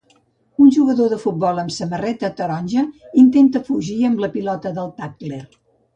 Un 0.63 0.71
jugador 0.77 1.11
de 1.11 1.19
futbol 1.25 1.61
amb 1.63 1.73
samarreta 1.75 2.31
taronja 2.41 2.85
intenta 3.27 3.65
fugir 3.69 3.99
amb 4.11 4.25
la 4.29 4.35
pilota 4.39 4.73
del 4.79 4.91
tackler 5.03 5.43